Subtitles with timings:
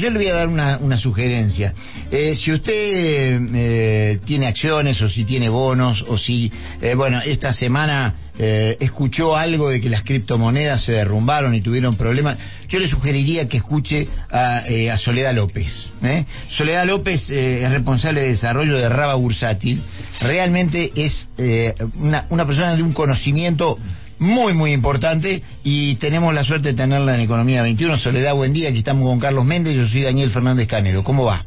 [0.00, 1.72] yo le voy a dar una, una sugerencia.
[2.10, 7.52] Eh, si usted eh, tiene acciones o si tiene bonos o si, eh, bueno, esta
[7.52, 12.88] semana eh, escuchó algo de que las criptomonedas se derrumbaron y tuvieron problemas, yo le
[12.88, 15.90] sugeriría que escuche a, eh, a Soledad López.
[16.48, 19.82] Soledad López es responsable de desarrollo de Raba Bursátil.
[20.20, 21.26] Realmente es
[21.96, 23.78] una, una persona de un conocimiento
[24.20, 27.98] muy, muy importante y tenemos la suerte de tenerla en Economía 21.
[27.98, 28.68] Soledad, buen día.
[28.68, 29.74] Aquí estamos con Carlos Méndez.
[29.74, 31.02] Yo soy Daniel Fernández Canedo.
[31.02, 31.44] ¿Cómo va?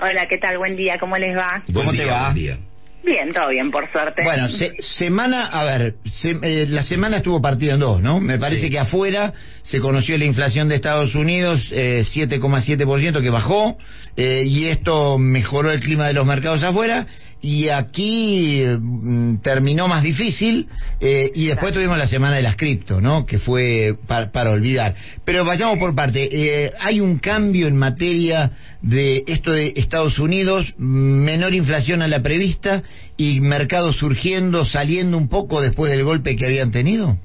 [0.00, 0.58] Hola, ¿qué tal?
[0.58, 1.62] Buen día, ¿cómo les va?
[1.72, 2.24] ¿Cómo te va?
[2.24, 2.58] buen día.
[3.02, 4.22] Bien, todo bien, por suerte.
[4.24, 8.20] Bueno, se- semana, a ver, se- eh, la semana estuvo partida en dos, ¿no?
[8.20, 8.70] Me parece Sí.
[8.70, 13.78] que afuera se conoció la inflación de Estados Unidos, eh, 7,7% que bajó,
[14.16, 17.06] eh, y esto mejoró el clima de los mercados afuera,
[17.42, 20.68] y aquí mm, terminó más difícil,
[21.00, 23.24] eh, y después tuvimos la semana de las cripto, ¿no?
[23.24, 24.94] Que fue pa- para olvidar.
[25.24, 28.50] Pero vayamos por parte, eh, hay un cambio en materia
[28.82, 32.82] de esto de Estados Unidos, menor inflación a la prevista
[33.16, 37.16] y mercado surgiendo, saliendo un poco después del golpe que habían tenido.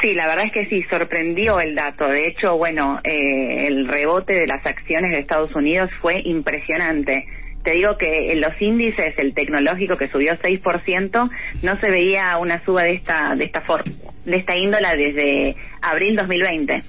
[0.00, 2.06] Sí, la verdad es que sí, sorprendió el dato.
[2.06, 7.24] De hecho, bueno, eh, el rebote de las acciones de Estados Unidos fue impresionante.
[7.66, 11.30] Te digo que en los índices, el tecnológico que subió 6%,
[11.64, 16.14] no se veía una suba de esta de esta for- de esta índola desde abril
[16.14, 16.84] 2020.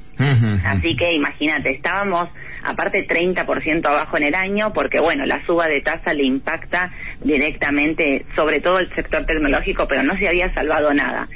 [0.68, 2.30] Así que imagínate, estábamos
[2.64, 8.26] aparte 30% abajo en el año porque bueno, la suba de tasa le impacta directamente
[8.36, 11.28] sobre todo el sector tecnológico, pero no se había salvado nada.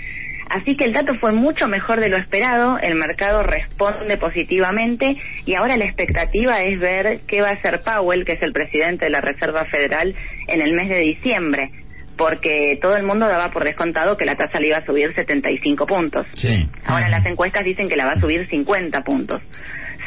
[0.52, 5.55] Así que el dato fue mucho mejor de lo esperado, el mercado responde positivamente y
[5.55, 9.11] ahora la expectativa es ver qué va a hacer Powell, que es el presidente de
[9.11, 10.13] la Reserva Federal,
[10.47, 11.72] en el mes de diciembre,
[12.17, 15.85] porque todo el mundo daba por descontado que la tasa le iba a subir 75
[15.88, 16.25] puntos.
[16.33, 16.67] Sí.
[16.83, 19.41] Ahora las encuestas dicen que la va a subir 50 puntos.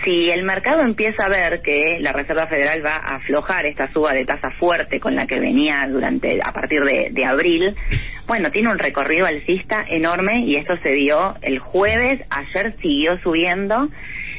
[0.05, 4.13] Si el mercado empieza a ver que la Reserva Federal va a aflojar esta suba
[4.13, 7.75] de tasa fuerte con la que venía durante a partir de, de abril,
[8.27, 13.89] bueno, tiene un recorrido alcista enorme y esto se dio el jueves, ayer siguió subiendo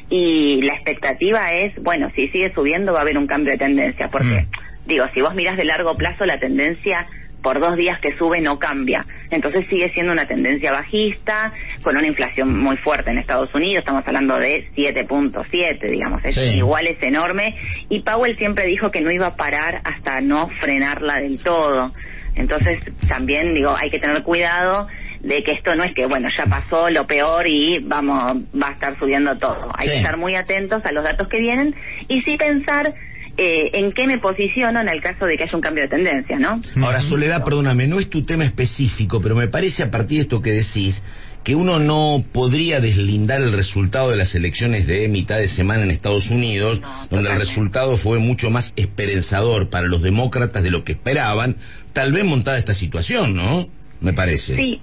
[0.10, 4.10] y la expectativa es, bueno, si sigue subiendo va a haber un cambio de tendencia,
[4.10, 4.88] porque Mm.
[4.88, 7.08] digo, si vos mirás de largo plazo la tendencia
[7.42, 9.04] por dos días que sube no cambia.
[9.32, 11.54] Entonces sigue siendo una tendencia bajista,
[11.84, 16.42] con una inflación muy fuerte en Estados Unidos, estamos hablando de 7.7, digamos, es Sí.
[16.58, 17.56] igual es enorme,
[17.90, 21.92] y Powell siempre dijo que no iba a parar hasta no frenarla del todo.
[22.36, 24.88] Entonces también digo, hay que tener cuidado
[25.22, 28.22] de que esto no es que, bueno, ya pasó lo peor y vamos,
[28.62, 29.72] va a estar subiendo todo.
[29.76, 29.94] Hay Sí.
[29.94, 31.74] que estar muy atentos a los datos que vienen
[32.10, 32.94] y sí pensar
[33.38, 36.40] eh, en qué me posiciono en el caso de que haya un cambio de tendencia,
[36.40, 36.62] ¿no?
[36.84, 40.42] Ahora, Soledad, perdóname, no es tu tema específico, pero me parece a partir de esto
[40.42, 41.02] que decís
[41.44, 45.92] que uno no podría deslindar el resultado de las elecciones de mitad de semana en
[45.92, 50.84] Estados Unidos, No, donde el resultado fue mucho más esperanzador para los demócratas de lo
[50.84, 51.58] que esperaban,
[51.94, 53.68] tal vez montada esta situación, ¿no?
[54.02, 54.56] Me parece.
[54.56, 54.82] Sí.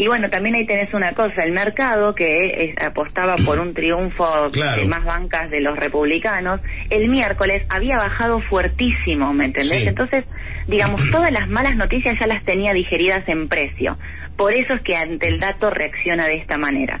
[0.00, 4.80] Y bueno, también ahí tenés una cosa, el mercado que apostaba por un triunfo Claro.
[4.80, 9.82] de más bancas de los republicanos, el miércoles había bajado fuertísimo, ¿me entendés?
[9.82, 9.88] Sí.
[9.88, 10.24] Entonces,
[10.68, 13.98] digamos, todas las malas noticias ya las tenía digeridas en precio.
[14.38, 16.98] Por eso es que ante el dato reacciona de esta manera.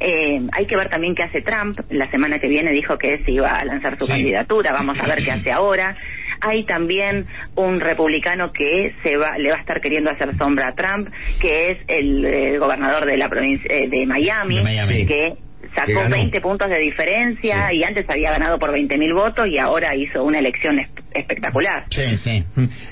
[0.00, 1.78] Eh, hay que ver también qué hace Trump.
[1.90, 4.10] La semana que viene dijo que se iba a lanzar su Sí.
[4.10, 4.72] candidatura.
[4.72, 5.96] Vamos a ver qué hace ahora.
[6.44, 10.74] Hay también un republicano que se va, le va a estar queriendo hacer sombra a
[10.74, 11.08] Trump,
[11.40, 15.06] que es el gobernador de la provincia eh, de, Miami, De Miami.
[15.06, 15.06] que
[15.62, 16.16] Que sacó ganó.
[16.16, 17.76] 20 puntos de diferencia Sí.
[17.78, 21.84] y antes había ganado por 20 mil votos y ahora hizo una elección es- espectacular.
[21.90, 22.42] Sí, sí.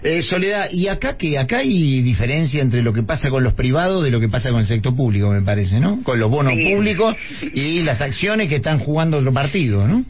[0.04, 1.36] Eh, Soledad, ¿y acá qué?
[1.38, 4.60] Acá hay diferencia entre lo que pasa con los privados de lo que pasa con
[4.60, 6.02] el sector público, me parece, ¿no?
[6.04, 6.72] Con los bonos Sí.
[6.72, 7.16] públicos
[7.54, 10.04] y las acciones que están jugando otro partido, ¿no?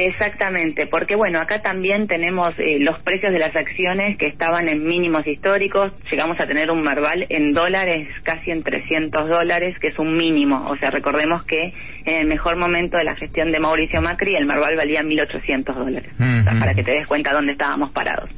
[0.00, 4.84] Exactamente, porque bueno, acá también tenemos eh, los precios de las acciones que estaban en
[4.84, 9.98] mínimos históricos, llegamos a tener un Marval en dólares casi en 300 dólares, que es
[9.98, 11.72] un mínimo, o sea, recordemos que
[12.08, 16.10] en el mejor momento de la gestión de Mauricio Macri el Marval valía 1.800 dólares,
[16.14, 16.60] o sea, Ujú.
[16.60, 18.30] para que te des cuenta dónde estábamos parados.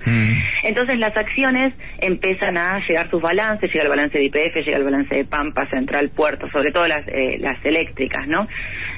[0.62, 4.84] Entonces las acciones empiezan a llegar sus balances, llega el balance de IPF, llega el
[4.84, 8.46] balance de Pampa, Central, Puerto, sobre todo las, eh, las eléctricas, ¿no?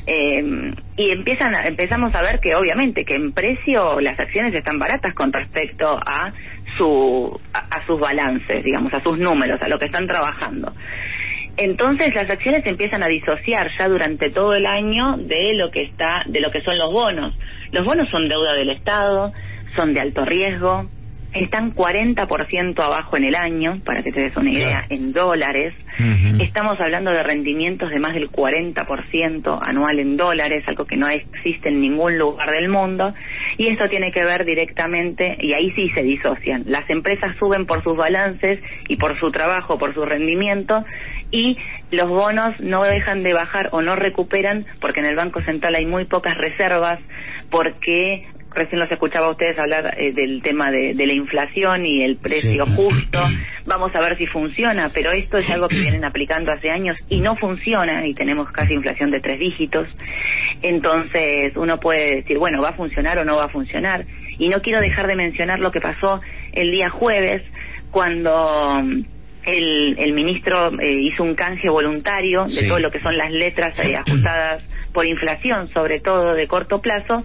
[0.07, 4.79] Eh, y empiezan a- empezamos a ver que obviamente que en precio las acciones están
[4.79, 6.33] baratas con respecto a
[6.77, 10.73] su a, a sus balances, digamos, a sus números, a lo que están trabajando.
[11.57, 16.23] Entonces las acciones empiezan a disociar ya durante todo el año de lo que está,
[16.27, 17.35] de lo que son los bonos.
[17.73, 19.33] Los bonos son deuda del Estado,
[19.77, 20.89] son de alto riesgo,
[21.33, 25.75] están 40% abajo en el año, para que te des una idea, en dólares.
[26.41, 31.69] Estamos hablando de rendimientos de más del 40% anual en dólares, algo que no existe
[31.69, 33.15] en ningún lugar del mundo.
[33.57, 36.65] Y esto tiene que ver directamente, y ahí sí se disocian.
[36.67, 40.85] Las empresas suben por sus balances y por su trabajo, por su rendimiento,
[41.31, 41.57] y
[41.91, 45.87] los bonos no dejan de bajar o no recuperan porque en el Banco Central hay
[45.87, 47.01] muy pocas reservas,
[47.51, 52.17] porque recién los escuchaba a ustedes hablar eh, del tema de, la inflación y el
[52.17, 53.19] precio justo.
[53.67, 57.21] Vamos a ver si funciona, pero esto es algo que vienen aplicando hace años y
[57.21, 59.89] no funciona y tenemos casi inflación de tres dígitos.
[60.63, 64.05] Entonces uno puede decir, bueno, va a funcionar o no va a funcionar.
[64.39, 66.21] Y no quiero dejar de mencionar lo que pasó
[66.53, 67.43] el día jueves
[67.91, 68.81] cuando
[69.45, 73.79] el, el ministro eh, hizo un canje voluntario de todo lo que son las letras
[73.81, 77.25] eh, ajustadas por inflación, sobre todo de corto plazo,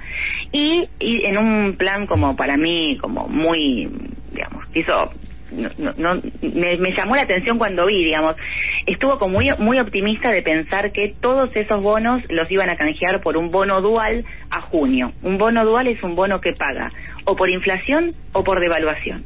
[0.51, 3.89] y, en un plan como para mí, como muy,
[4.31, 5.11] digamos, hizo
[5.51, 8.35] no, no, me, me, llamó la atención cuando vi, digamos,
[8.85, 13.21] estuvo como muy, muy optimista de pensar que todos esos bonos los iban a canjear
[13.21, 15.13] por un bono dual a junio.
[15.23, 16.91] Un bono dual es un bono que paga
[17.23, 19.23] o por inflación o por devaluación.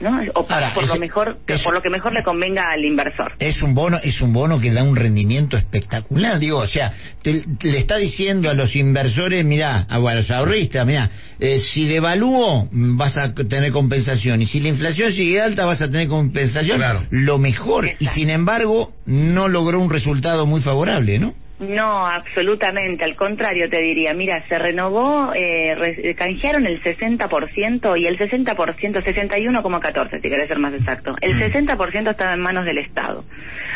[0.00, 0.20] ¿No?
[0.34, 3.32] O por lo mejor, por lo que mejor le convenga al inversor.
[3.38, 6.92] Es un bono, es un bono que da un rendimiento espectacular, digo, o sea,
[7.24, 13.16] le está diciendo a los inversores, mira, a, los ahorristas, mira, eh, si devalúo vas
[13.16, 16.80] a tener compensación y si la inflación sigue alta vas a tener compensación,
[17.10, 21.34] lo mejor y sin embargo no logró un resultado muy favorable, ¿no?
[21.62, 28.18] No, absolutamente, al contrario te diría, mira, se renovó, eh, canjearon el 60% y el
[28.18, 32.08] 60%, 61,14 si querés ser más exacto, el 60% mm.
[32.08, 33.24] estaba en manos del Estado,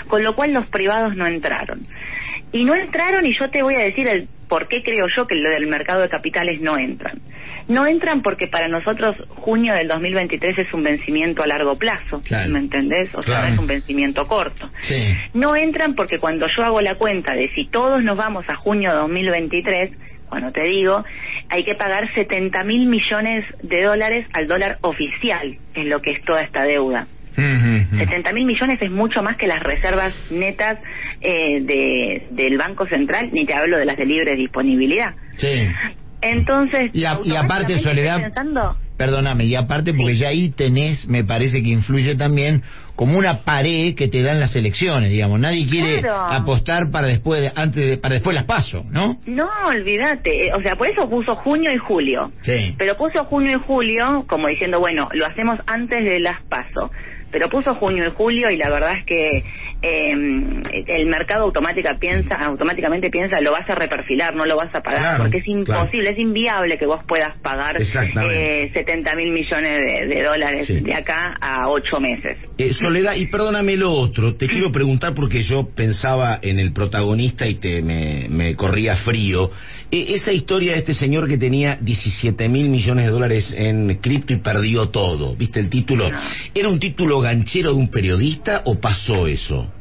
[0.08, 1.86] con lo cual los privados no entraron.
[2.50, 5.34] Y no entraron y yo te voy a decir el por qué creo yo que
[5.34, 7.20] lo del mercado de capitales no entran.
[7.68, 12.58] No entran porque para nosotros junio del 2023 es un vencimiento a largo plazo, ¿me
[12.58, 13.14] entendés?
[13.14, 14.70] O sea, no es un vencimiento corto.
[15.34, 18.90] No entran porque cuando yo hago la cuenta de si todos nos vamos a junio
[18.90, 19.90] de 2023,
[20.28, 21.04] cuando te digo,
[21.48, 26.24] hay que pagar 70 mil millones de dólares al dólar oficial, es lo que es
[26.24, 27.06] toda esta deuda.
[27.36, 30.78] 70 mil millones es mucho más que las reservas netas
[31.20, 35.14] eh, de, del Banco Central, ni te hablo de las de libre disponibilidad.
[35.36, 35.68] Sí.
[36.30, 38.32] Entonces, y, aparte, Soledad,
[38.96, 42.62] perdóname, y aparte porque ya ahí tenés, me parece que influye también
[42.94, 45.38] como una pared que te dan las elecciones, digamos.
[45.38, 49.18] Nadie quiere apostar para después, antes para después las paso, ¿no?
[49.26, 50.50] No, olvídate.
[50.58, 52.32] O sea, por eso puso junio y julio.
[52.40, 52.74] Sí.
[52.78, 56.90] Pero puso junio y julio como diciendo, bueno, lo hacemos antes de las paso.
[57.30, 59.44] Pero puso junio y julio y la verdad es que
[59.82, 60.10] eh,
[60.86, 65.18] el mercado automática piensa, automáticamente piensa lo vas a reperfilar, no lo vas a pagar,
[65.18, 69.78] porque es imposible, es inviable que vos puedas pagar eh, 70 mil millones
[70.08, 72.38] de, dólares de acá a ocho meses.
[72.58, 77.46] Eh, Soledad, y perdóname lo otro, te quiero preguntar porque yo pensaba en el protagonista
[77.46, 79.50] y te me, corría frío.
[79.90, 84.32] Eh, esa historia de este señor que tenía 17 mil millones de dólares en cripto
[84.32, 86.10] y perdió todo, ¿viste el título?
[86.54, 89.72] ¿Era un título ganchero de un periodista o pasó eso?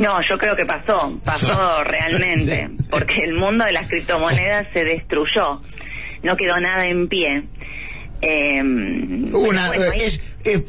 [0.00, 5.60] No, yo creo que pasó, pasó realmente, porque el mundo de las criptomonedas se destruyó,
[6.22, 7.44] no quedó nada en pie.
[8.22, 9.72] Eh, una,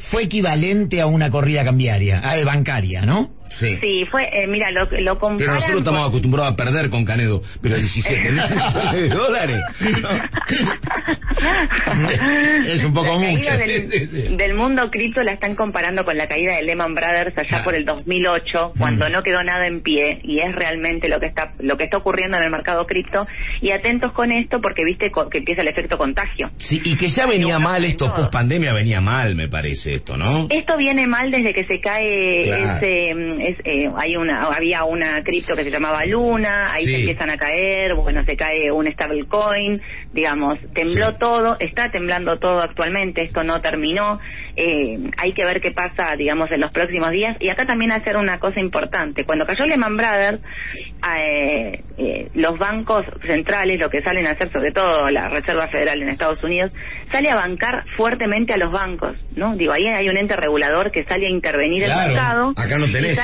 [0.10, 3.32] fue equivalente a una corrida cambiaria, a bancaria, ¿no?
[3.60, 4.06] Sí.
[4.10, 5.38] fue, eh, mira, lo, lo comparan...
[5.38, 8.42] Pero nosotros estamos acostumbrados a perder con Canedo, pero 17 mil
[8.94, 9.62] de dólares.
[12.66, 13.52] es un poco la mucho.
[13.58, 17.76] Del, del, mundo cripto la están comparando con la caída de Lehman Brothers allá por
[17.76, 19.12] el 2008, cuando mm.
[19.12, 22.38] no quedó nada en pie, y es realmente lo que está lo que está ocurriendo
[22.38, 23.26] en el mercado cripto.
[23.62, 26.52] Y atentos con esto, porque viste que empieza el efecto contagio.
[26.58, 30.48] Sí, y que ya venía mal esto, post pandemia venía mal, me parece esto, ¿no?
[30.50, 35.56] Esto viene mal desde que se cae ese mm, eh, hay una, había una cripto
[35.56, 39.82] que se llamaba Luna, ahí se empiezan a caer, bueno, se cae un stablecoin,
[40.14, 44.20] digamos, tembló todo, está temblando todo actualmente, esto no terminó,
[44.56, 48.18] eh, hay que ver qué pasa, digamos, en los próximos días, y acá también hacer
[48.18, 50.42] una cosa importante, cuando cayó Lehman Brothers,
[51.16, 56.02] eh, eh, los bancos centrales, lo que salen a hacer, sobre todo la Reserva Federal
[56.02, 56.72] en Estados Unidos,
[57.12, 59.56] sale a bancar fuertemente a los bancos, ¿no?
[59.56, 62.52] Digo, ahí hay un ente regulador que sale a intervenir el mercado.
[62.58, 63.18] Acá no tenés.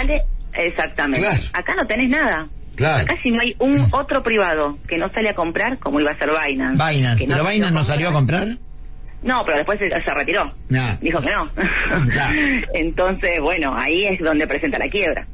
[0.54, 1.28] exactamente.
[1.54, 2.48] Acá no tenés nada.
[2.86, 6.18] Acá si no hay un otro privado que no sale a comprar, como iba a
[6.18, 6.84] ser Binance.
[6.84, 7.26] Binance.
[7.28, 8.48] ¿Pero Binance no salió a comprar?
[9.24, 10.54] No, pero después se, se retiró.
[10.74, 10.98] Ah.
[11.02, 11.50] Dijo que no.
[12.74, 15.26] Entonces, bueno, ahí es donde presenta la quiebra.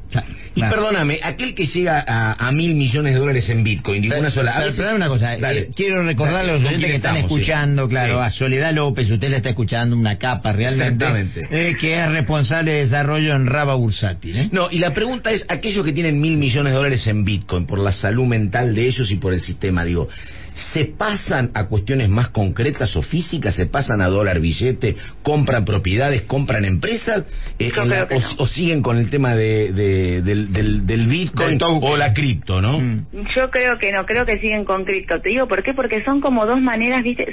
[0.56, 4.52] Y perdóname, aquel que llega a, a mil millones de dólares en Bitcoin, ninguna sola.
[4.56, 7.32] a pero dame una cosa, eh, quiero recordarle a los ¿Con oyentes que están estamos?
[7.32, 7.40] Sí.
[7.42, 8.26] escuchando, claro, Sí.
[8.26, 11.42] a Soledad López, usted la está escuchando, una capa realmente, Exactamente.
[11.50, 14.38] eh, que es responsable de desarrollo en Raba Bursátil.
[14.38, 14.50] ¿eh?
[14.52, 17.80] No, y la pregunta es, aquellos que tienen mil millones de dólares en Bitcoin, por
[17.80, 20.08] la salud mental de ellos y por el sistema, digo,
[20.54, 23.56] ¿se pasan a cuestiones más concretas o físicas?
[23.56, 24.96] ¿Se pasan a dólar billete?
[25.24, 26.24] ¿Compran propiedades?
[26.24, 27.26] ¿Compran empresas?
[27.60, 28.28] Eh, la- o, no.
[28.40, 32.62] o siguen con el tema de, de- del, del, del Bitcoin Del o la cripto,
[32.62, 32.80] no?
[32.80, 33.06] Mm.
[33.36, 35.20] Yo creo que no, creo que siguen con cripto.
[35.20, 35.74] Te digo, ¿por qué?
[35.74, 37.26] Porque son como dos maneras, ¿viste?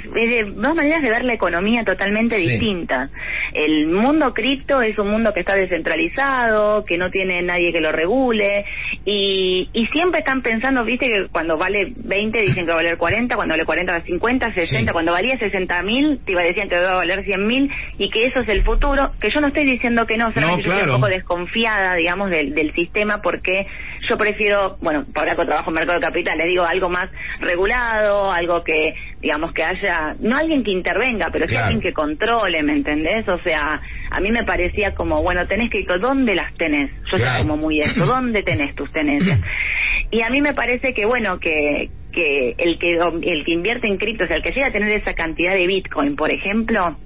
[0.55, 2.49] Dos maneras de ver la economía totalmente Sí.
[2.49, 3.11] distintas.
[3.53, 7.91] El mundo cripto es un mundo que está descentralizado, que no tiene nadie que lo
[7.91, 8.65] regule,
[9.05, 11.05] y, y siempre están pensando, ¿viste?
[11.07, 14.01] Que cuando vale 20 dicen que va a valer 40, cuando vale 40 va a
[14.03, 14.93] 50, 60, Sí.
[14.93, 18.25] cuando valía 60 mil, te iba decían que va a valer 100 mil, y que
[18.25, 20.95] eso es el futuro, que yo no estoy diciendo que no, solamente yo estoy claro.
[20.95, 23.65] un poco desconfiada, digamos, del, del sistema porque
[24.09, 28.31] yo prefiero, bueno, ahora que trabajo en mercado de capital, les digo algo más regulado,
[28.31, 31.67] algo que, digamos, que haya, no alguien que intervenga, pero sí Claro.
[31.67, 33.27] alguien que controle, ¿me entendés?
[33.27, 36.89] O sea, a mí me parecía como, bueno, tenés que ir, ¿dónde las tenés?
[37.11, 37.33] Yo Claro.
[37.39, 39.39] soy como muy esto, ¿dónde tenés tus tenencias?
[40.13, 43.97] Y a mí me parece que, bueno, que que el que el que invierte en
[43.97, 46.97] cripto, o sea, el que llega a tener esa cantidad de Bitcoin, por ejemplo,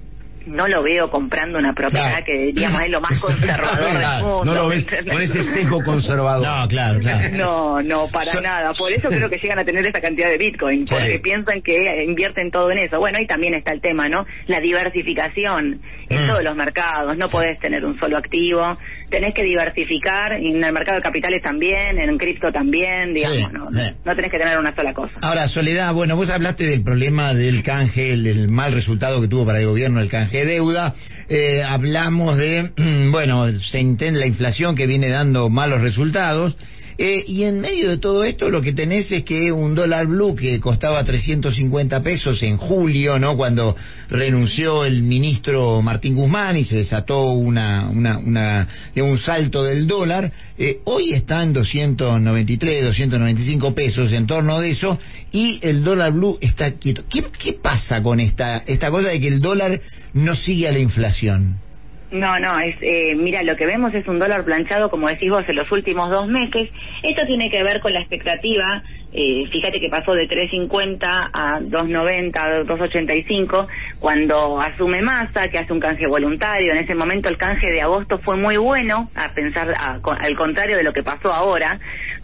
[0.46, 2.24] no lo veo comprando una propiedad Claro.
[2.24, 4.44] que diríamos es lo más conservador del mundo.
[4.44, 6.46] no lo ¿me ves con ese sesgo conservador.
[6.46, 7.36] No, claro, claro.
[7.36, 8.72] No, no, para So- nada.
[8.78, 10.94] Por eso creo que llegan a tener esa cantidad de Bitcoin, Sí.
[10.94, 13.00] porque piensan que invierten todo en eso.
[13.00, 14.24] Bueno, ahí también está el tema, ¿no?
[14.46, 16.28] La diversificación en Mm.
[16.28, 17.16] todos los mercados.
[17.16, 18.78] No podés tener un solo activo.
[19.10, 23.70] Tenés que diversificar en el mercado de capitales también, en cripto también, digamos, Sí, ¿no?
[23.72, 23.96] sí.
[24.04, 25.12] No tenés que tener una sola cosa.
[25.22, 29.46] Ahora, Soledad, bueno, vos hablaste del problema del canje, el, el mal resultado que tuvo
[29.46, 30.94] para el gobierno el canje de deuda.
[31.28, 32.70] Eh, hablamos de,
[33.10, 36.56] bueno, se intenta la inflación que viene dando malos resultados.
[36.98, 40.34] Eh, y en medio de todo esto lo que tenés es que un dólar blue
[40.34, 43.36] que costaba 350 pesos en julio, ¿no?
[43.36, 43.76] Cuando
[44.08, 49.86] renunció el ministro Martín Guzmán y se desató una, una, una, de un salto del
[49.86, 54.98] dólar, eh, hoy está en 293, 295 pesos, en torno de eso,
[55.32, 57.04] y el dólar blue está quieto.
[57.10, 59.80] ¿Qué, qué pasa con esta, esta cosa de que el dólar
[60.14, 61.65] no sigue a la inflación?
[62.10, 65.44] No, no, es, eh, mira, lo que vemos es un dólar planchado, como decís vos,
[65.48, 66.70] en los últimos dos meses.
[67.02, 70.98] Esto tiene que ver con la expectativa, eh, fíjate que pasó de 3.50
[71.32, 73.66] a 2.90, a 2.85,
[73.98, 76.72] cuando asume Massa, que hace un canje voluntario.
[76.72, 80.76] En ese momento el canje de agosto fue muy bueno, a pensar, a- al contrario
[80.76, 81.78] de lo que pasó ahora,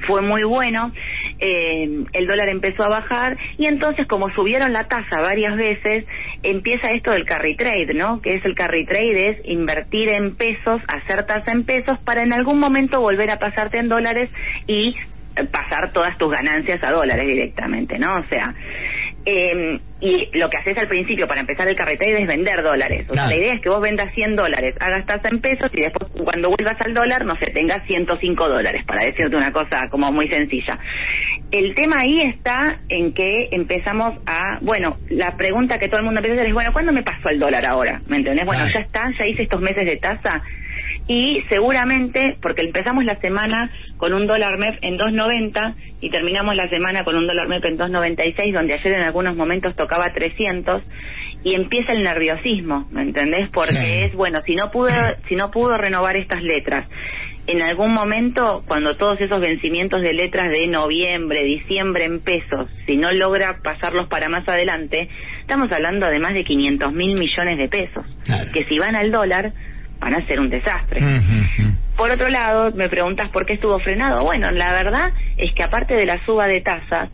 [0.06, 0.92] fue muy bueno.
[1.38, 6.04] Eh, el dólar empezó a bajar y entonces como subieron la tasa varias veces,
[6.42, 8.20] empieza esto del carry trade, ¿no?
[8.20, 12.32] Que es el carry trade, es invertir en pesos, hacer tasa en pesos para en
[12.32, 14.30] algún momento volver a pasarte en dólares
[14.66, 14.96] y
[15.50, 18.16] pasar todas tus ganancias a dólares directamente, ¿no?
[18.16, 18.54] O sea,
[19.24, 23.06] eh, y lo que haces al principio para empezar el carry trade es vender dólares.
[23.08, 25.80] O sea, la idea es que vos vendas 100 dólares, hagas tasa en pesos y
[25.80, 30.10] después cuando vuelvas al dólar, no sé, tengas 105 dólares, para decirte una cosa como
[30.10, 30.78] muy sencilla.
[31.52, 36.18] El tema ahí está en que empezamos a, bueno, la pregunta que todo el mundo
[36.18, 38.00] empieza a hacer es, bueno, ¿cuándo me pasó el dólar ahora?
[38.08, 38.44] ¿Me entendés?
[38.44, 38.74] Bueno, Claro.
[38.74, 40.42] ya está, ya hice estos meses de tasa
[41.08, 46.68] y seguramente, porque empezamos la semana con un dólar MEP en 2.90 y terminamos la
[46.68, 50.82] semana con un dólar MEP en 2.96, donde ayer en algunos momentos tocaba 300
[51.44, 53.48] y empieza el nerviosismo, ¿me entendés?
[53.50, 53.98] Porque Sí.
[54.04, 54.90] es, bueno, si no pudo,
[55.28, 56.88] si no pudo renovar estas letras,
[57.48, 62.96] en algún momento, cuando todos esos vencimientos de letras de noviembre, diciembre en pesos, si
[62.96, 65.08] no logra pasarlos para más adelante,
[65.40, 68.48] estamos hablando de más de 500 mil millones de pesos, Claro.
[68.52, 69.52] que si van al dólar,
[70.02, 71.00] van a ser un desastre.
[71.96, 74.24] Por otro lado, me preguntas por qué estuvo frenado.
[74.24, 77.10] Bueno, la verdad es que aparte de la suba de tasas,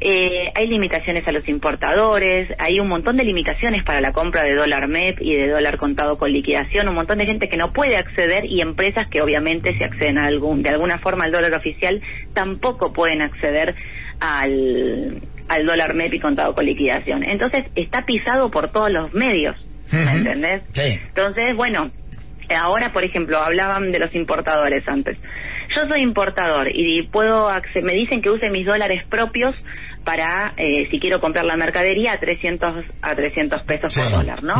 [0.00, 4.54] eh, hay limitaciones a los importadores, hay un montón de limitaciones para la compra de
[4.56, 7.96] dólar MEP y de dólar contado con liquidación, un montón de gente que no puede
[7.96, 12.02] acceder y empresas que obviamente si acceden a algún, de alguna forma al dólar oficial
[12.34, 13.76] tampoco pueden acceder
[14.18, 17.22] al, al dólar MEP y contado con liquidación.
[17.22, 19.54] Entonces está pisado por todos los medios,
[19.92, 20.16] ¿me Ujú.
[20.16, 20.62] entendés?
[20.74, 20.98] Sí.
[21.14, 21.92] Entonces, bueno,
[22.54, 25.18] ahora, por ejemplo, hablaban de los importadores antes.
[25.74, 27.50] Yo soy importador y puedo
[27.82, 29.54] me dicen que use mis dólares propios
[30.04, 34.54] para, eh, si quiero comprar la mercadería, a 300, a 300 pesos por dólar, ¿no?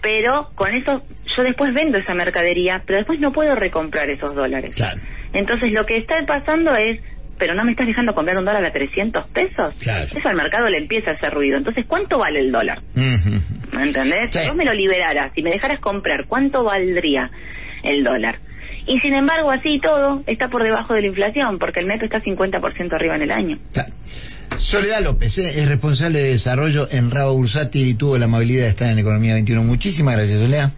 [0.00, 1.02] Pero con eso
[1.36, 4.74] yo después vendo esa mercadería, pero después no puedo recomprar esos dólares.
[4.74, 5.00] Claro.
[5.32, 7.00] Entonces lo que está pasando es,
[7.38, 9.74] pero no me estás dejando comprar un dólar a 300 pesos.
[9.80, 10.08] Claro.
[10.14, 11.56] Eso al mercado le empieza a hacer ruido.
[11.56, 12.80] Entonces, ¿cuánto vale el dólar?
[12.96, 13.61] Ujú.
[13.72, 14.30] ¿Me entendés?
[14.32, 14.38] Sí.
[14.40, 17.30] Si vos me lo liberaras, si me dejaras comprar, ¿cuánto valdría
[17.82, 18.38] el dólar?
[18.86, 22.20] Y sin embargo, así todo, está por debajo de la inflación, porque el neto está
[22.20, 23.58] 50% arriba en el año.
[23.72, 23.92] Claro.
[24.58, 28.70] Soledad López eh, es responsable de desarrollo en Rabo Bursati y tuvo la amabilidad de
[28.70, 29.62] estar en Economía 21.
[29.64, 30.72] Muchísimas gracias, Soledad.